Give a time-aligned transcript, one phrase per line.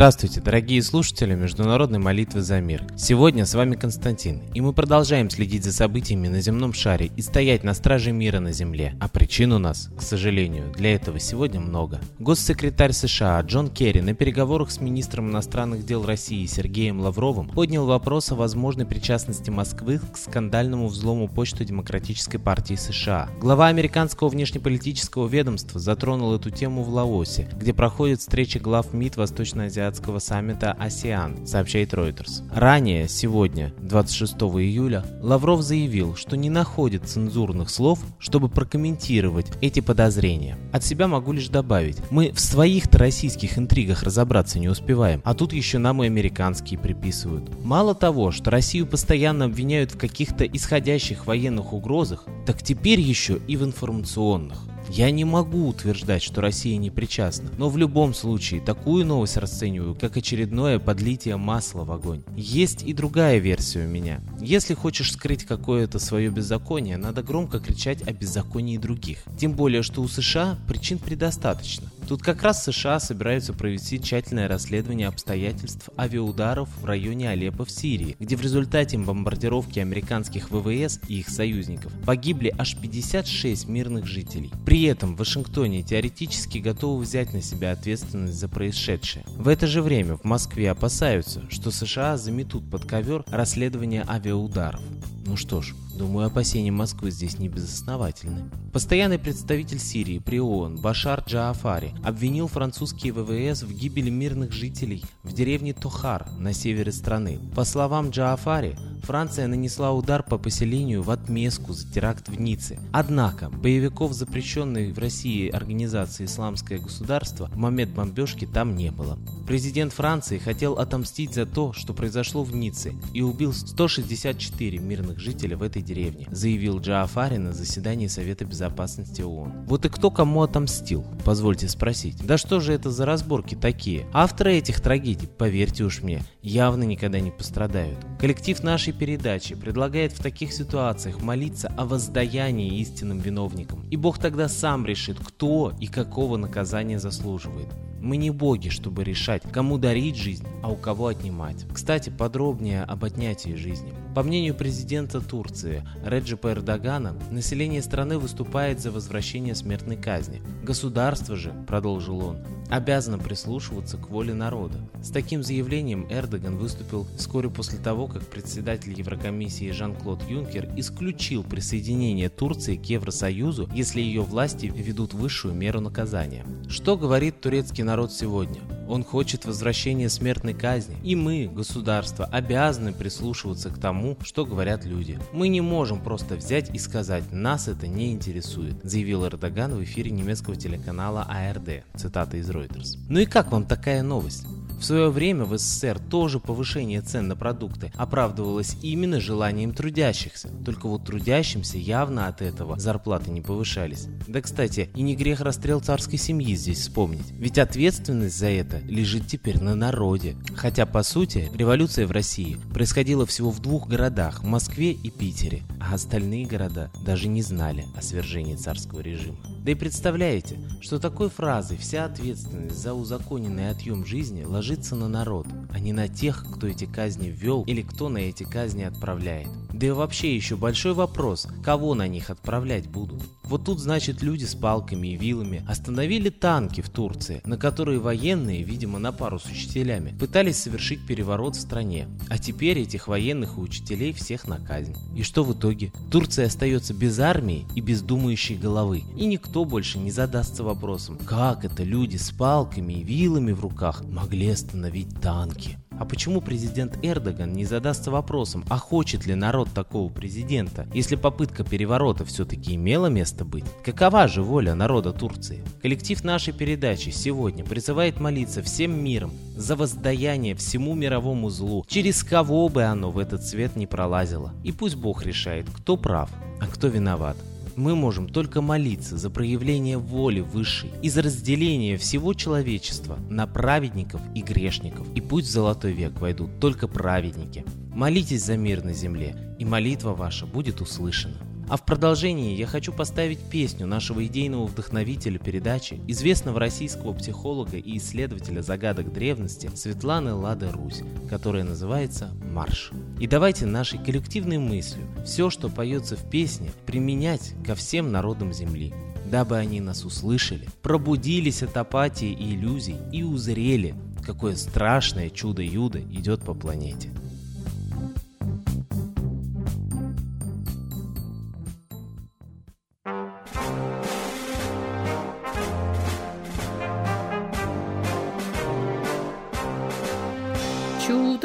[0.00, 2.86] Здравствуйте, дорогие слушатели Международной молитвы за мир.
[2.96, 7.64] Сегодня с вами Константин, и мы продолжаем следить за событиями на земном шаре и стоять
[7.64, 8.94] на страже мира на земле.
[8.98, 12.00] А причин у нас, к сожалению, для этого сегодня много.
[12.18, 18.32] Госсекретарь США Джон Керри на переговорах с министром иностранных дел России Сергеем Лавровым поднял вопрос
[18.32, 23.28] о возможной причастности Москвы к скандальному взлому почты Демократической партии США.
[23.38, 29.66] Глава американского внешнеполитического ведомства затронул эту тему в Лаосе, где проходит встреча глав МИД Восточной
[29.90, 32.48] азиатского саммита «АСЕАН», сообщает Reuters.
[32.54, 40.56] Ранее, сегодня, 26 июля, Лавров заявил, что не находит цензурных слов, чтобы прокомментировать эти подозрения.
[40.72, 45.52] От себя могу лишь добавить, мы в своих-то российских интригах разобраться не успеваем, а тут
[45.52, 47.50] еще нам и американские приписывают.
[47.64, 53.56] Мало того, что Россию постоянно обвиняют в каких-то исходящих военных угрозах, так теперь еще и
[53.56, 54.69] в информационных.
[54.92, 59.94] Я не могу утверждать, что Россия не причастна, но в любом случае такую новость расцениваю
[59.94, 62.24] как очередное подлитие масла в огонь.
[62.36, 64.20] Есть и другая версия у меня.
[64.40, 69.22] Если хочешь скрыть какое-то свое беззаконие, надо громко кричать о беззаконии других.
[69.38, 71.88] Тем более, что у США причин предостаточно.
[72.08, 78.16] Тут как раз США собираются провести тщательное расследование обстоятельств авиаударов в районе Алеппо в Сирии,
[78.18, 84.50] где в результате бомбардировки американских ВВС и их союзников погибли аж 56 мирных жителей.
[84.64, 89.24] При этом в Вашингтоне теоретически готовы взять на себя ответственность за происшедшее.
[89.28, 94.80] В это же время в Москве опасаются, что США заметут под ковер расследование авиаударов.
[95.26, 98.50] Ну что ж, думаю, опасения Москвы здесь не безосновательны.
[98.72, 105.34] Постоянный представитель Сирии при ООН Башар Джаафари обвинил французские ВВС в гибели мирных жителей в
[105.34, 107.38] деревне Тохар на севере страны.
[107.54, 112.78] По словам Джаафари, Франция нанесла удар по поселению в отместку за теракт в Ницце.
[112.92, 119.18] Однако, боевиков запрещенной в России организации «Исламское государство» в момент бомбежки там не было.
[119.46, 125.56] Президент Франции хотел отомстить за то, что произошло в Ницце, и убил 164 мирных жителя
[125.56, 129.64] в этой деревне, заявил Джаафари на заседании Совета Безопасности ООН.
[129.66, 132.24] Вот и кто кому отомстил, позвольте спросить.
[132.24, 134.06] Да что же это за разборки такие?
[134.12, 137.98] Авторы этих трагедий, поверьте уж мне, явно никогда не пострадают.
[138.20, 144.48] Коллектив нашей передачи предлагает в таких ситуациях молиться о воздаянии истинным виновникам, и Бог тогда
[144.48, 147.68] сам решит, кто и какого наказания заслуживает.
[148.00, 151.66] Мы не боги, чтобы решать, кому дарить жизнь, а у кого отнимать.
[151.72, 153.92] Кстати, подробнее об отнятии жизни.
[154.14, 160.42] По мнению президента Турции Реджепа Эрдогана, население страны выступает за возвращение смертной казни.
[160.64, 162.38] Государство же, продолжил он,
[162.70, 164.78] обязано прислушиваться к воле народа.
[165.02, 172.28] С таким заявлением Эрдоган выступил вскоре после того, как председатель Еврокомиссии Жан-Клод Юнкер исключил присоединение
[172.28, 176.44] Турции к Евросоюзу, если ее власти ведут высшую меру наказания.
[176.68, 178.60] Что говорит турецкий народ сегодня?
[178.88, 185.18] Он хочет возвращения смертной казни, и мы, государство, обязаны прислушиваться к тому, что говорят люди.
[185.32, 190.12] Мы не можем просто взять и сказать «нас это не интересует», заявил Эрдоган в эфире
[190.12, 192.96] немецкого телеканала АРД, цитата из Reuters.
[193.08, 194.46] Ну и как вам такая новость?
[194.80, 200.48] В свое время в СССР тоже повышение цен на продукты оправдывалось именно желанием трудящихся.
[200.64, 204.08] Только вот трудящимся явно от этого зарплаты не повышались.
[204.26, 207.30] Да, кстати, и не грех расстрел царской семьи здесь вспомнить.
[207.32, 210.34] Ведь ответственность за это лежит теперь на народе.
[210.56, 215.94] Хотя, по сути, революция в России происходила всего в двух городах– Москве и Питере, а
[215.94, 219.36] остальные города даже не знали о свержении царского режима.
[219.62, 225.46] Да и представляете, что такой фразой вся ответственность за узаконенный отъем жизни ложится на народ,
[225.70, 229.48] а не на тех, кто эти казни ввел или кто на эти казни отправляет.
[229.72, 233.22] Да и вообще еще большой вопрос, кого на них отправлять будут.
[233.50, 238.62] Вот тут, значит, люди с палками и вилами остановили танки в Турции, на которые военные,
[238.62, 242.06] видимо, на пару с учителями, пытались совершить переворот в стране.
[242.28, 244.94] А теперь этих военных и учителей всех на казнь.
[245.16, 245.92] И что в итоге?
[246.12, 249.02] Турция остается без армии и без думающей головы.
[249.16, 254.04] И никто больше не задастся вопросом, как это люди с палками и вилами в руках
[254.04, 255.76] могли остановить танки.
[256.00, 261.62] А почему президент Эрдоган не задастся вопросом, а хочет ли народ такого президента, если попытка
[261.62, 263.66] переворота все-таки имела место быть?
[263.84, 265.62] Какова же воля народа Турции?
[265.82, 272.70] Коллектив нашей передачи сегодня призывает молиться всем миром за воздаяние всему мировому злу, через кого
[272.70, 274.54] бы оно в этот свет не пролазило.
[274.64, 276.30] И пусть Бог решает, кто прав,
[276.62, 277.36] а кто виноват.
[277.76, 284.20] Мы можем только молиться за проявление воли высшей и за разделение всего человечества на праведников
[284.34, 285.06] и грешников.
[285.14, 287.64] И пусть в золотой век войдут только праведники.
[287.92, 291.36] Молитесь за мир на земле, и молитва ваша будет услышана.
[291.70, 297.96] А в продолжении я хочу поставить песню нашего идейного вдохновителя передачи, известного российского психолога и
[297.96, 302.90] исследователя загадок древности Светланы Лады Русь, которая называется «Марш».
[303.20, 308.92] И давайте нашей коллективной мыслью все, что поется в песне, применять ко всем народам Земли,
[309.26, 313.94] дабы они нас услышали, пробудились от апатии и иллюзий и узрели,
[314.26, 317.10] какое страшное чудо Юда идет по планете.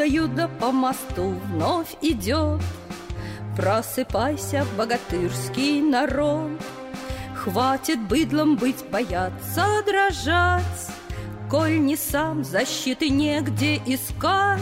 [0.05, 2.61] Чудо-юдо по мосту вновь идет.
[3.57, 6.51] Просыпайся, богатырский народ.
[7.35, 10.91] Хватит быдлом быть, бояться, дрожать.
[11.49, 14.61] Коль не сам защиты негде искать.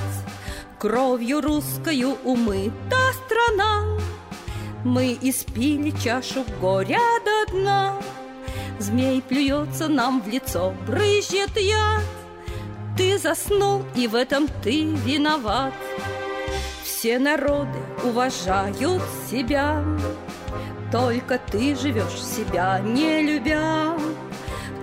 [0.80, 4.00] Кровью русскою умыта страна.
[4.86, 7.98] Мы испили чашу горя до дна.
[8.80, 12.23] Змей плюется нам в лицо, брызжет яд
[12.96, 15.74] Ты заснул, и в этом ты виноват.
[16.84, 19.84] Все народы уважают себя
[20.92, 23.98] Только ты живешь себя, не любя.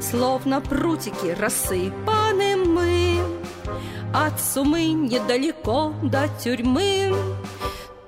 [0.00, 3.20] Словно прутики рассыпаны мы
[4.12, 7.14] От сумы недалеко до тюрьмы.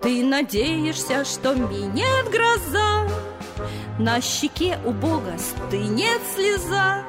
[0.02, 3.08] Ты надеешься, что минет гроза
[3.98, 7.04] На щеке у Бога стынет слеза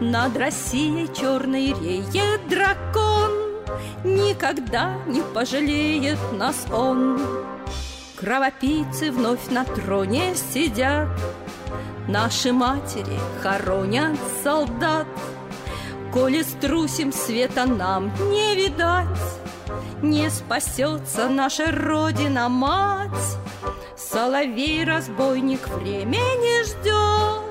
[0.00, 3.30] Над Россией черной реет дракон
[4.04, 7.20] Никогда не пожалеет нас он.
[8.18, 11.08] Кровопийцы вновь на троне сидят
[12.08, 15.06] Наши матери хоронят солдат.
[16.12, 19.06] Коли струсим света нам не видать
[20.02, 23.38] Не спасется наша Родина мать
[23.96, 27.41] Соловей-разбойник времени ждет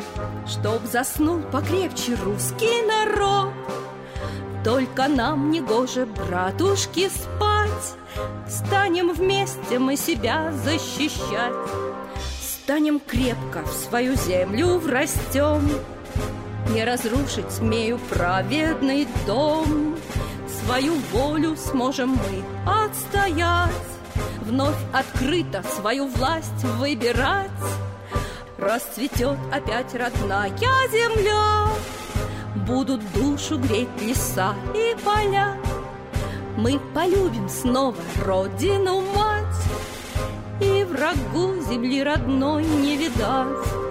[0.52, 3.54] Чтоб заснул покрепче русский народ.
[4.66, 7.96] Только нам не гоже, братушки, спать.
[8.50, 11.54] Станем вместе мы себя защищать.
[12.42, 15.70] Станем крепко в свою землю врастем.
[16.72, 19.96] Не разрушить смею праведный дом.
[20.66, 23.72] Свою волю сможем мы отстоять.
[24.42, 27.50] Вновь открыто свою власть выбирать
[28.62, 30.50] Расцветет опять родная
[30.92, 31.68] земля.
[32.68, 35.58] Будут душу греть леса и поля.
[36.58, 39.48] Мы полюбим снова родину мать.
[40.60, 43.91] И врагу земли родной не видать.